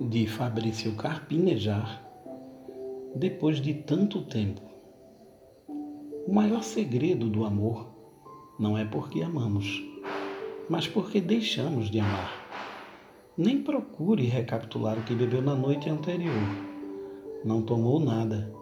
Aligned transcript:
de 0.00 0.28
Fabrício 0.28 0.94
Carpinejar, 0.94 2.00
depois 3.16 3.60
de 3.60 3.74
tanto 3.74 4.22
tempo. 4.22 4.60
O 6.24 6.32
maior 6.32 6.62
segredo 6.62 7.28
do 7.28 7.44
amor 7.44 7.88
não 8.60 8.78
é 8.78 8.84
porque 8.84 9.22
amamos, 9.22 9.82
mas 10.70 10.86
porque 10.86 11.20
deixamos 11.20 11.90
de 11.90 11.98
amar. 11.98 12.30
Nem 13.36 13.60
procure 13.60 14.22
recapitular 14.22 14.96
o 14.96 15.02
que 15.02 15.16
bebeu 15.16 15.42
na 15.42 15.56
noite 15.56 15.90
anterior. 15.90 16.46
Não 17.44 17.62
tomou 17.62 17.98
nada. 17.98 18.54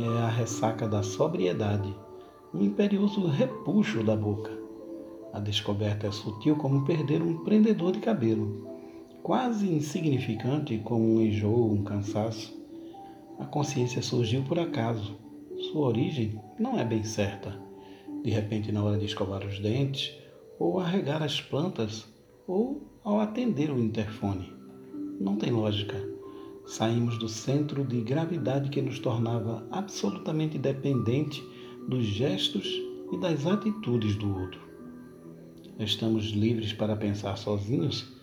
É 0.00 0.18
a 0.24 0.28
ressaca 0.28 0.88
da 0.88 1.00
sobriedade, 1.00 1.94
um 2.52 2.60
imperioso 2.60 3.24
repuxo 3.28 4.02
da 4.02 4.16
boca. 4.16 4.50
A 5.32 5.38
descoberta 5.38 6.08
é 6.08 6.10
sutil 6.10 6.56
como 6.56 6.84
perder 6.84 7.22
um 7.22 7.44
prendedor 7.44 7.92
de 7.92 8.00
cabelo 8.00 8.75
quase 9.26 9.68
insignificante 9.68 10.78
como 10.84 11.16
um 11.16 11.20
enjoo, 11.20 11.72
um 11.72 11.82
cansaço. 11.82 12.56
A 13.40 13.44
consciência 13.44 14.00
surgiu 14.00 14.44
por 14.44 14.56
acaso. 14.56 15.16
Sua 15.58 15.88
origem 15.88 16.40
não 16.60 16.78
é 16.78 16.84
bem 16.84 17.02
certa. 17.02 17.60
De 18.22 18.30
repente, 18.30 18.70
na 18.70 18.84
hora 18.84 18.96
de 18.96 19.04
escovar 19.04 19.44
os 19.44 19.58
dentes, 19.58 20.14
ou 20.60 20.78
arregar 20.78 21.24
as 21.24 21.40
plantas, 21.40 22.06
ou 22.46 22.88
ao 23.02 23.18
atender 23.18 23.68
o 23.72 23.80
interfone. 23.80 24.48
Não 25.18 25.34
tem 25.34 25.50
lógica. 25.50 26.00
Saímos 26.64 27.18
do 27.18 27.28
centro 27.28 27.82
de 27.84 28.02
gravidade 28.02 28.70
que 28.70 28.80
nos 28.80 29.00
tornava 29.00 29.66
absolutamente 29.72 30.56
dependente 30.56 31.42
dos 31.88 32.04
gestos 32.04 32.80
e 33.10 33.18
das 33.18 33.44
atitudes 33.44 34.14
do 34.14 34.38
outro. 34.38 34.60
Estamos 35.80 36.26
livres 36.26 36.72
para 36.72 36.94
pensar 36.94 37.36
sozinhos 37.36 38.14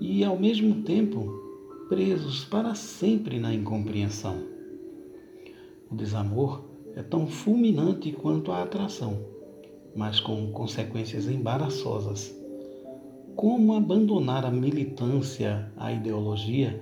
e, 0.00 0.24
ao 0.24 0.38
mesmo 0.38 0.82
tempo, 0.82 1.40
presos 1.88 2.44
para 2.44 2.74
sempre 2.74 3.38
na 3.38 3.52
incompreensão. 3.52 4.38
O 5.90 5.94
desamor 5.94 6.64
é 6.96 7.02
tão 7.02 7.26
fulminante 7.26 8.10
quanto 8.12 8.50
a 8.50 8.62
atração, 8.62 9.18
mas 9.94 10.18
com 10.18 10.50
consequências 10.52 11.28
embaraçosas. 11.28 12.34
Como 13.36 13.74
abandonar 13.74 14.46
a 14.46 14.50
militância, 14.50 15.70
a 15.76 15.92
ideologia 15.92 16.80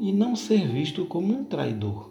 e 0.00 0.12
não 0.12 0.36
ser 0.36 0.68
visto 0.68 1.04
como 1.06 1.32
um 1.32 1.44
traidor? 1.44 2.10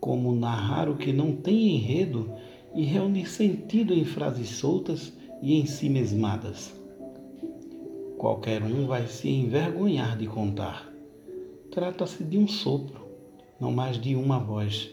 Como 0.00 0.34
narrar 0.34 0.88
o 0.88 0.96
que 0.96 1.12
não 1.12 1.32
tem 1.32 1.76
enredo 1.76 2.30
e 2.74 2.84
reunir 2.84 3.26
sentido 3.26 3.92
em 3.92 4.04
frases 4.04 4.50
soltas 4.50 5.12
e 5.42 5.54
em 5.54 5.66
si 5.66 5.88
mesmadas? 5.88 6.77
Qualquer 8.18 8.64
um 8.64 8.84
vai 8.86 9.06
se 9.06 9.28
envergonhar 9.30 10.18
de 10.18 10.26
contar. 10.26 10.92
Trata-se 11.70 12.24
de 12.24 12.36
um 12.36 12.48
sopro, 12.48 13.06
não 13.60 13.70
mais 13.70 13.98
de 13.98 14.16
uma 14.16 14.40
voz. 14.40 14.90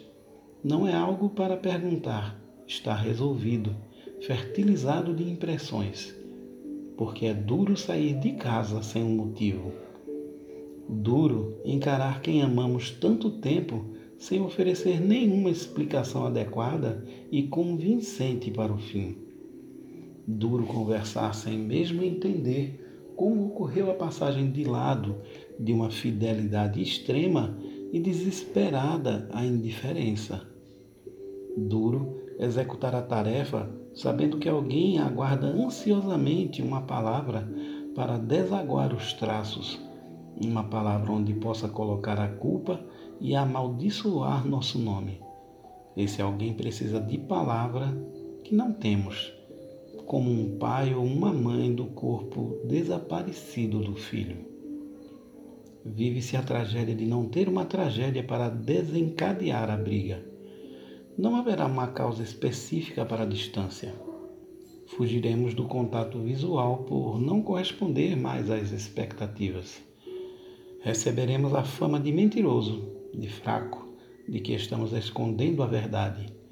Não 0.64 0.88
é 0.88 0.94
algo 0.94 1.30
para 1.30 1.58
perguntar, 1.58 2.40
está 2.68 2.94
resolvido, 2.94 3.76
fertilizado 4.22 5.14
de 5.14 5.24
impressões, 5.24 6.16
porque 6.96 7.26
é 7.26 7.34
duro 7.34 7.76
sair 7.76 8.14
de 8.20 8.34
casa 8.34 8.84
sem 8.84 9.04
um 9.04 9.16
motivo. 9.16 9.74
Duro 10.88 11.58
encarar 11.66 12.22
quem 12.22 12.44
amamos 12.44 12.92
tanto 12.92 13.32
tempo 13.32 13.86
sem 14.20 14.40
oferecer 14.40 15.02
nenhuma 15.02 15.50
explicação 15.50 16.28
adequada 16.28 17.04
e 17.32 17.44
convincente 17.44 18.52
para 18.52 18.72
o 18.72 18.78
fim. 18.78 19.18
Duro 20.28 20.66
conversar 20.66 21.34
sem 21.34 21.58
mesmo 21.58 22.04
entender 22.04 22.86
como 23.16 23.48
ocorreu 23.48 23.90
a 23.90 23.94
passagem 23.94 24.52
de 24.52 24.64
lado 24.64 25.16
de 25.60 25.72
uma 25.72 25.90
fidelidade 25.90 26.82
extrema 26.82 27.58
e 27.92 28.00
desesperada 28.00 29.28
à 29.32 29.46
indiferença. 29.46 30.46
Duro 31.58 32.22
executar 32.38 32.94
a 32.94 33.02
tarefa 33.02 33.70
sabendo 33.94 34.38
que 34.38 34.50
alguém 34.50 35.00
aguarda 35.00 35.48
ansiosamente 35.48 36.62
uma 36.62 36.82
palavra 36.82 37.50
para 37.96 38.18
desaguar 38.18 38.94
os 38.94 39.14
traços, 39.14 39.82
uma 40.44 40.66
palavra 40.66 41.12
onde 41.12 41.34
possa 41.34 41.70
colocar 41.70 42.20
a 42.20 42.28
culpa 42.28 42.82
e 43.22 43.34
amaldiçoar 43.36 44.46
nosso 44.46 44.78
nome. 44.78 45.22
Esse 45.96 46.22
alguém 46.22 46.54
precisa 46.54 47.00
de 47.00 47.18
palavra 47.18 47.88
que 48.44 48.54
não 48.54 48.74
temos 48.74 49.35
como 50.06 50.30
um 50.30 50.58
pai 50.58 50.94
ou 50.94 51.04
uma 51.04 51.34
mãe 51.34 51.74
do 51.74 51.86
corpo 51.86 52.60
desaparecido 52.66 53.80
do 53.80 53.96
filho. 53.96 54.38
Vive-se 55.84 56.38
a 56.38 56.44
tragédia 56.44 56.96
de 56.96 57.06
não 57.06 57.26
ter 57.26 57.50
uma 57.50 57.66
tragédia 57.66 58.24
para 58.24 58.50
desencadear 58.50 59.70
a 59.70 59.78
briga. 59.78 60.24
Não 61.18 61.36
haverá 61.36 61.66
uma 61.66 61.88
causa 61.88 62.22
específica 62.22 63.06
para 63.06 63.24
a 63.24 63.28
distância. 63.28 63.94
Fugiremos 64.96 65.54
do 65.54 65.66
contato 65.66 66.20
visual 66.20 66.84
por 66.84 67.20
não 67.20 67.42
corresponder 67.42 68.16
mais 68.16 68.52
às 68.52 68.72
expectativas. 68.72 69.82
Receberemos 70.82 71.54
a 71.56 71.64
fama 71.64 72.00
de 72.00 72.12
mentiroso, 72.12 72.92
de 73.14 73.28
fraco, 73.28 73.88
de 74.30 74.40
que 74.40 74.54
estamos 74.54 74.94
escondendo 74.94 75.64
a 75.64 75.68
verdade 75.68 76.45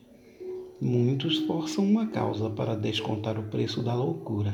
Muitos 0.86 1.38
forçam 1.38 1.86
uma 1.86 2.08
causa 2.08 2.50
para 2.50 2.76
descontar 2.76 3.40
o 3.40 3.44
preço 3.44 3.82
da 3.82 3.94
loucura. 3.94 4.54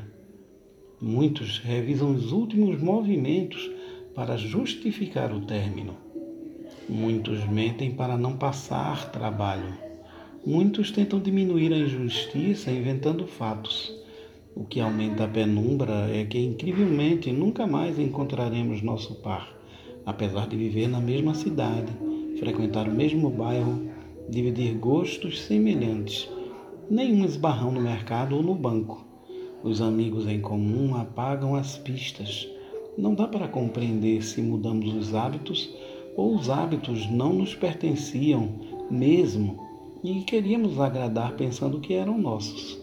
Muitos 1.02 1.58
revisam 1.58 2.14
os 2.14 2.32
últimos 2.32 2.80
movimentos 2.80 3.68
para 4.14 4.38
justificar 4.38 5.34
o 5.34 5.42
término. 5.42 5.98
Muitos 6.88 7.44
mentem 7.50 7.96
para 7.96 8.16
não 8.16 8.38
passar 8.38 9.12
trabalho. 9.12 9.74
Muitos 10.46 10.92
tentam 10.92 11.20
diminuir 11.20 11.74
a 11.74 11.78
injustiça 11.80 12.70
inventando 12.70 13.26
fatos. 13.26 13.92
O 14.56 14.64
que 14.64 14.80
aumenta 14.80 15.24
a 15.24 15.28
penumbra 15.28 16.12
é 16.14 16.24
que, 16.26 16.38
incrivelmente, 16.38 17.32
nunca 17.32 17.66
mais 17.66 17.98
encontraremos 17.98 18.84
nosso 18.84 19.16
par, 19.16 19.52
apesar 20.06 20.48
de 20.48 20.56
viver 20.56 20.88
na 20.88 21.00
mesma 21.00 21.34
cidade, 21.34 21.92
frequentar 22.38 22.88
o 22.88 22.94
mesmo 22.94 23.32
bairro 23.32 23.90
dividir 24.30 24.76
gostos 24.76 25.42
semelhantes, 25.42 26.30
nenhum 26.90 27.26
esbarrão 27.26 27.72
no 27.72 27.82
mercado 27.82 28.36
ou 28.36 28.44
no 28.44 28.54
banco. 28.54 29.04
Os 29.64 29.82
amigos 29.82 30.28
em 30.28 30.40
comum 30.40 30.96
apagam 30.96 31.56
as 31.56 31.78
pistas. 31.78 32.48
Não 32.96 33.16
dá 33.16 33.28
para 33.28 33.48
compreender 33.48 34.24
se 34.24 34.42
mudamos 34.42 34.94
os 34.94 35.16
hábitos 35.16 35.74
ou 36.16 36.36
os 36.36 36.50
hábitos 36.50 37.10
não 37.10 37.34
nos 37.34 37.56
pertenciam 37.56 38.50
mesmo 38.90 39.68
e 40.04 40.22
queríamos 40.22 40.80
agradar 40.80 41.34
pensando 41.34 41.80
que 41.80 41.94
eram 41.94 42.18
nossos. 42.18 42.80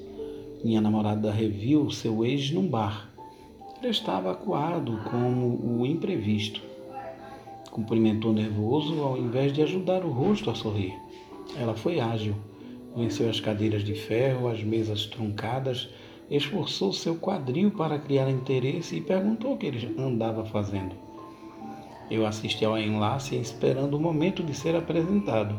Minha 0.64 0.80
namorada 0.80 1.30
reviu 1.30 1.90
seu 1.90 2.24
ex 2.24 2.50
num 2.50 2.66
bar. 2.66 3.12
Ele 3.80 3.90
estava 3.90 4.32
acuado 4.32 4.98
como 5.10 5.80
o 5.80 5.86
imprevisto. 5.86 6.60
Cumprimentou 7.70 8.32
nervoso 8.32 9.00
ao 9.00 9.16
invés 9.16 9.52
de 9.52 9.62
ajudar 9.62 10.04
o 10.04 10.10
rosto 10.10 10.50
a 10.50 10.54
sorrir. 10.54 11.05
Ela 11.54 11.74
foi 11.74 12.00
ágil, 12.00 12.34
venceu 12.96 13.28
as 13.28 13.38
cadeiras 13.38 13.84
de 13.84 13.94
ferro, 13.94 14.48
as 14.48 14.62
mesas 14.62 15.06
truncadas, 15.06 15.88
esforçou 16.30 16.92
seu 16.92 17.16
quadril 17.16 17.70
para 17.70 17.98
criar 17.98 18.28
interesse 18.28 18.96
e 18.96 19.00
perguntou 19.00 19.54
o 19.54 19.56
que 19.56 19.66
ele 19.66 19.94
andava 19.98 20.44
fazendo. 20.44 20.94
Eu 22.10 22.26
assisti 22.26 22.64
ao 22.64 22.78
enlace 22.78 23.36
esperando 23.36 23.94
o 23.94 24.00
momento 24.00 24.42
de 24.42 24.54
ser 24.54 24.76
apresentado. 24.76 25.58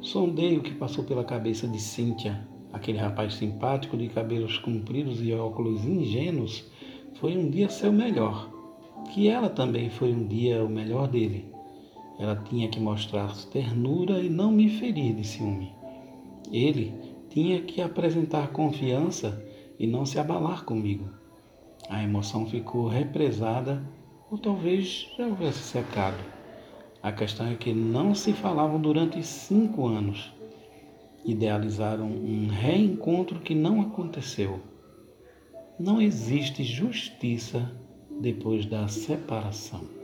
Sondei 0.00 0.56
o 0.56 0.62
que 0.62 0.74
passou 0.74 1.04
pela 1.04 1.24
cabeça 1.24 1.68
de 1.68 1.78
Cíntia, 1.78 2.48
aquele 2.72 2.98
rapaz 2.98 3.34
simpático 3.34 3.96
de 3.96 4.08
cabelos 4.08 4.58
compridos 4.58 5.22
e 5.22 5.32
óculos 5.32 5.84
ingênuos. 5.84 6.64
Foi 7.20 7.36
um 7.36 7.50
dia 7.50 7.68
seu 7.68 7.92
melhor, 7.92 8.50
que 9.12 9.28
ela 9.28 9.48
também 9.48 9.90
foi 9.90 10.12
um 10.12 10.26
dia 10.26 10.64
o 10.64 10.68
melhor 10.68 11.06
dele. 11.06 11.52
Ela 12.20 12.36
tinha 12.36 12.68
que 12.68 12.78
mostrar 12.78 13.34
ternura 13.46 14.20
e 14.20 14.28
não 14.28 14.52
me 14.52 14.68
ferir 14.68 15.14
de 15.14 15.26
ciúme. 15.26 15.74
Ele 16.52 16.92
tinha 17.30 17.62
que 17.62 17.80
apresentar 17.80 18.48
confiança 18.48 19.42
e 19.78 19.86
não 19.86 20.04
se 20.04 20.18
abalar 20.18 20.66
comigo. 20.66 21.08
A 21.88 22.02
emoção 22.02 22.44
ficou 22.44 22.88
represada 22.88 23.82
ou 24.30 24.36
talvez 24.36 25.08
já 25.16 25.26
houvesse 25.26 25.60
secado. 25.60 26.18
A 27.02 27.10
questão 27.10 27.46
é 27.46 27.54
que 27.54 27.72
não 27.72 28.14
se 28.14 28.34
falavam 28.34 28.78
durante 28.78 29.22
cinco 29.22 29.86
anos. 29.86 30.30
Idealizaram 31.24 32.04
um 32.06 32.48
reencontro 32.48 33.40
que 33.40 33.54
não 33.54 33.80
aconteceu. 33.80 34.60
Não 35.78 36.02
existe 36.02 36.62
justiça 36.64 37.74
depois 38.20 38.66
da 38.66 38.86
separação. 38.88 39.99